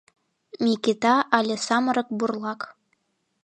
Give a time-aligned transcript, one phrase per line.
[0.63, 2.61] Микита але самырык «бурлак».